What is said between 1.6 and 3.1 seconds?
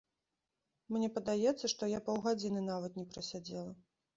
што я паўгадзіны нават не